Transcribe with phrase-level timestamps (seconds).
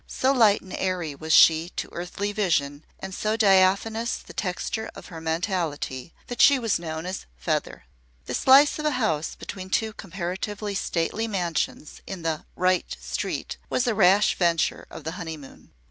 [0.07, 5.09] So light and airy was she to earthly vision and so diaphanous the texture of
[5.09, 7.85] her mentality that she was known as "Feather."
[8.25, 13.85] The slice of a house between two comparatively stately mansions in the "right street" was
[13.85, 15.69] a rash venture of the honeymoon.